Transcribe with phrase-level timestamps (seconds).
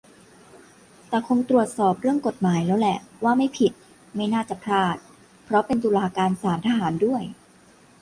[1.07, 3.71] แต่คงตรวจสอบเรื่องกฎหมายแล้วแหละว่าไม่ผิด
[4.15, 4.97] ไม่น่าจะพลาด
[5.45, 7.23] เพราะเป็นตุลาการศาลทหารด้วย